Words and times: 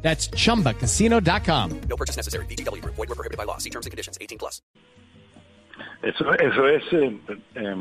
That's 0.00 0.30
chumbacasino.com. 0.30 1.80
No 1.88 1.96
purchase 1.96 2.16
necessary. 2.16 2.46
BGW. 2.46 2.82
Void 2.84 2.96
were 2.96 3.14
prohibited 3.14 3.36
by 3.36 3.44
law. 3.44 3.58
See 3.58 3.70
terms 3.70 3.84
and 3.84 3.90
conditions. 3.90 4.16
18 4.20 4.38
plus. 4.38 4.62
Eso, 6.02 6.32
eso 6.34 6.68
es, 6.68 6.82
eh, 6.92 7.18
eh, 7.56 7.76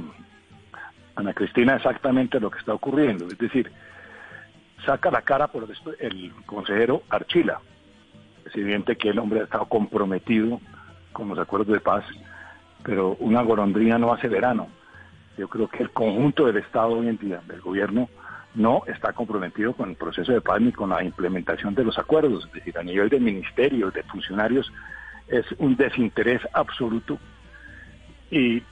Ana 1.16 1.34
Cristina, 1.34 1.76
exactamente 1.76 2.40
lo 2.40 2.50
que 2.50 2.60
está 2.60 2.74
ocurriendo. 2.74 3.28
Es 3.28 3.38
decir, 3.38 3.72
saca 4.86 5.12
la 5.12 5.22
cara 5.22 5.48
por 5.48 5.70
esto 5.70 5.94
el 6.00 6.34
consejero 6.46 7.04
Archila. 7.10 7.60
Es 8.46 8.56
evidente 8.56 8.96
que 8.96 9.10
el 9.10 9.20
hombre 9.20 9.42
ha 9.42 9.44
estado 9.44 9.66
comprometido 9.66 10.62
con 11.12 11.30
los 11.30 11.38
acuerdos 11.38 11.74
de 11.74 11.80
paz, 11.80 12.06
pero 12.84 13.16
una 13.20 13.42
golondrina 13.42 13.98
no 13.98 14.14
hace 14.14 14.28
verano. 14.28 14.68
Yo 15.38 15.48
creo 15.48 15.68
que 15.68 15.84
el 15.84 15.92
conjunto 15.92 16.46
del 16.46 16.58
Estado 16.58 16.90
hoy 16.90 17.10
en 17.10 17.18
día, 17.18 17.42
del 17.48 17.62
gobierno, 17.62 18.10
no 18.58 18.82
está 18.88 19.14
comprometido 19.14 19.74
con 19.74 19.92
el 19.92 19.96
proceso 19.96 20.32
de 20.32 20.42
paz 20.42 20.60
ni 20.60 20.72
con 20.72 20.90
la 20.90 21.04
implementación 21.04 21.76
de 21.76 21.84
los 21.84 21.98
acuerdos. 22.00 22.46
Es 22.48 22.54
decir, 22.54 22.78
a 22.78 22.84
nivel 22.84 23.08
de 23.08 23.20
ministerios, 23.20 23.94
de 23.94 24.02
funcionarios, 24.04 24.72
es 25.28 25.46
un 25.60 25.76
desinterés 25.76 26.42
absoluto 26.54 27.20
y, 28.32 28.64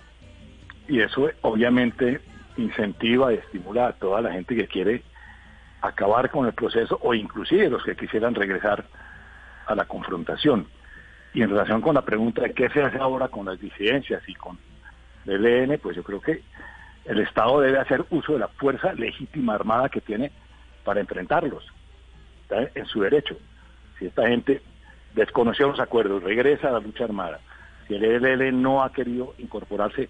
y 0.88 1.00
eso 1.00 1.30
obviamente 1.42 2.20
incentiva 2.58 3.32
y 3.32 3.38
estimula 3.38 3.88
a 3.88 3.94
toda 3.94 4.22
la 4.22 4.32
gente 4.32 4.56
que 4.56 4.68
quiere 4.68 5.04
acabar 5.82 6.32
con 6.32 6.48
el 6.48 6.54
proceso 6.54 6.98
o 7.04 7.14
inclusive 7.14 7.70
los 7.70 7.84
que 7.84 7.96
quisieran 7.96 8.34
regresar 8.34 8.86
a 9.68 9.76
la 9.76 9.86
confrontación. 9.86 10.68
Y 11.34 11.44
en 11.44 11.50
relación 11.52 11.82
con 11.82 11.94
la 11.94 12.02
pregunta 12.02 12.42
de 12.42 12.54
qué 12.54 12.70
se 12.70 12.82
hace 12.82 12.98
ahora 12.98 13.28
con 13.28 13.46
las 13.46 13.60
disidencias 13.60 14.24
y 14.28 14.34
con 14.34 14.58
el 15.28 15.46
ELN, 15.46 15.78
pues 15.78 15.96
yo 15.96 16.04
creo 16.04 16.22
que 16.22 16.42
el 17.06 17.20
Estado 17.20 17.62
debe 17.62 17.80
hacer 17.80 18.06
uso 18.10 18.34
de 18.34 18.40
la 18.40 18.48
fuerza 18.48 18.94
legítima 18.94 19.56
armada 19.56 19.90
que 19.90 20.02
tiene 20.02 20.32
para 20.84 21.00
enfrentarlos. 21.00 21.66
Está 22.44 22.70
en 22.80 22.86
su 22.86 23.02
derecho. 23.02 23.38
Si 24.00 24.06
esta 24.06 24.28
gente 24.28 24.62
desconoció 25.14 25.68
los 25.68 25.80
acuerdos, 25.80 26.24
regresa 26.24 26.70
a 26.70 26.72
la 26.72 26.80
lucha 26.80 27.06
armada, 27.06 27.40
si 27.88 27.96
el 27.96 28.04
ELN 28.04 28.62
no 28.62 28.84
ha 28.84 28.92
querido 28.92 29.34
incorporarse, 29.38 30.10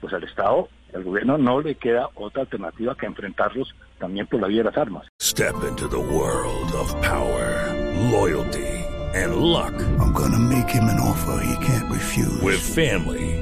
pues 0.00 0.12
al 0.12 0.24
Estado, 0.24 0.68
al 0.94 1.04
gobierno 1.04 1.38
no 1.38 1.60
le 1.60 1.76
queda 1.76 2.08
otra 2.14 2.42
alternativa 2.42 2.96
que 2.96 3.06
enfrentarlos 3.06 3.74
también 3.98 4.26
por 4.26 4.40
la 4.40 4.48
vía 4.48 4.58
de 4.58 4.64
las 4.64 4.76
armas. 4.76 5.06
Step 5.20 5.54
into 5.68 5.88
the 5.88 5.96
world 5.96 6.72
of 6.74 6.92
power, 7.02 7.72
loyalty, 8.10 8.84
and 9.14 9.36
luck. 9.36 9.72
I'm 10.00 10.12
gonna 10.12 10.38
make 10.38 10.68
him 10.68 10.84
an 10.84 11.00
offer 11.00 11.42
he 11.44 11.54
can't 11.64 11.90
refuse. 11.90 12.42
With 12.42 12.60
family, 12.60 13.41